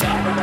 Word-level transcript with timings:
summer. 0.00 0.39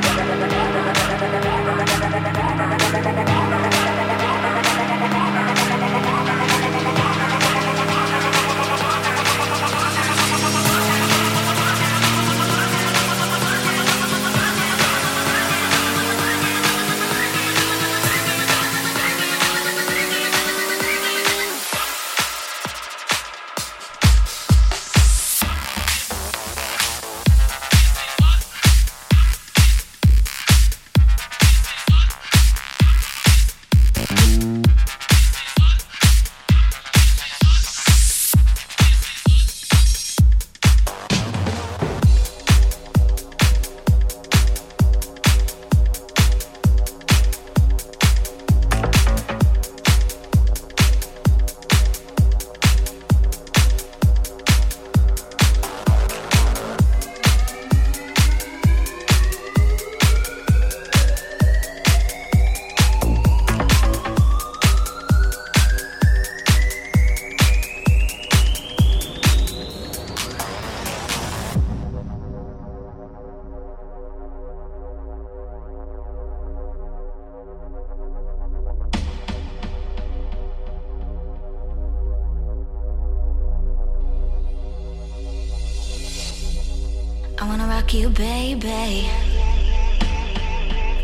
bay. 88.67 89.09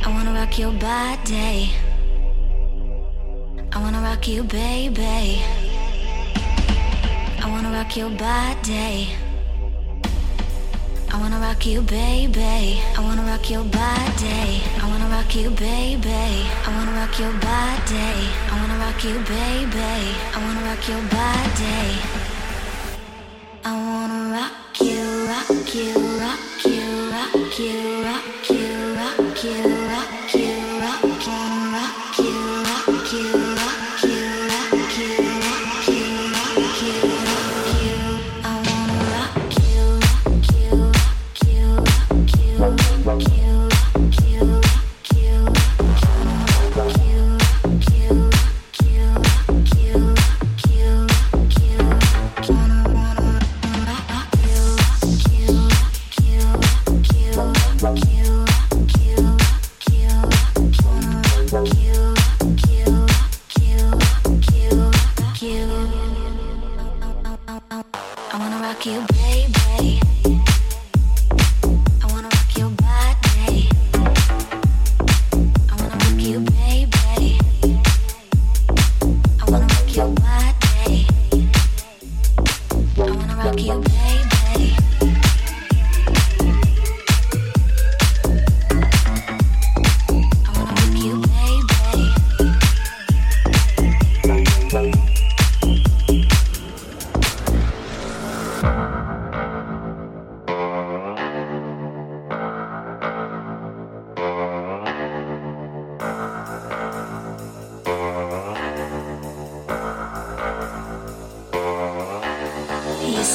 I 0.05 0.07
wanna 0.13 0.33
rock 0.39 0.53
your 0.63 0.73
body. 0.89 1.71
I 3.75 3.77
wanna 3.83 4.01
rock 4.07 4.27
you, 4.27 4.43
baby. 4.43 5.41
I 7.43 7.45
wanna 7.53 7.71
rock 7.77 7.91
your 8.01 8.11
body. 8.27 8.91
I 11.13 11.15
wanna 11.21 11.39
rock 11.45 11.65
you, 11.71 11.79
baby. 11.81 12.81
I 12.97 12.99
wanna 13.05 13.23
rock 13.31 13.45
your 13.53 13.65
body. 13.81 14.43
I 14.81 14.85
wanna 14.91 15.07
rock 15.15 15.31
you, 15.39 15.49
baby. 15.67 16.25
I 16.65 16.69
wanna 16.75 16.93
rock 16.99 17.15
your 17.23 17.35
body. 17.49 18.11
I 18.51 18.53
wanna 18.59 18.77
rock 18.83 19.01
you, 19.09 19.17
baby. 19.35 19.95
I 20.35 20.37
wanna 20.43 20.63
rock 20.69 20.83
your 20.91 21.03
body. 21.17 21.83
I 23.69 23.73
wanna 23.87 24.21
rock 24.37 24.73
you, 24.87 25.03
rock 25.31 25.75
you, 25.79 25.93
rock. 26.23 26.42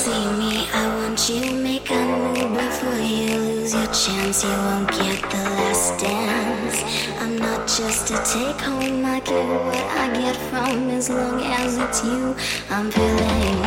see 0.08 0.28
me, 0.40 0.54
I 0.72 0.84
want 0.96 1.20
you. 1.28 1.44
Make 1.68 1.90
a 1.90 2.00
move 2.20 2.52
before 2.56 3.02
you 3.14 3.28
lose 3.46 3.74
your 3.74 3.90
chance. 4.02 4.42
You 4.44 4.56
won't 4.66 4.88
get 5.00 5.20
the 5.32 5.42
last 5.58 6.00
dance. 6.00 6.78
I'm 7.20 7.36
not 7.36 7.60
just 7.76 8.10
a 8.16 8.18
take 8.32 8.60
home. 8.68 9.04
I 9.04 9.20
get 9.20 9.46
what 9.66 9.86
I 10.02 10.06
get 10.20 10.36
from 10.48 10.90
as 10.98 11.06
long 11.10 11.40
as 11.60 11.76
it's 11.84 12.00
you. 12.04 12.34
I'm 12.70 12.90
feeling. 12.90 13.58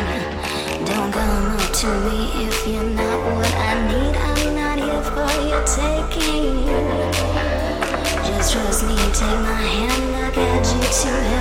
Don't 0.89 1.11
come 1.19 1.47
up 1.57 1.69
to 1.81 1.89
me 2.05 2.19
if 2.47 2.57
you're 2.67 2.91
not 3.01 3.19
what 3.35 3.53
I 3.69 3.73
need. 3.89 4.15
I'm 4.29 4.41
not 4.61 4.77
here 4.85 5.03
for 5.13 5.31
your 5.49 5.63
taking. 5.79 6.55
Just 8.27 8.47
trust 8.53 8.81
me, 8.87 8.95
take 9.19 9.41
my 9.49 9.61
hand. 9.75 10.15
I 10.23 10.27
got 10.35 10.63
you 10.73 10.83
to 11.01 11.40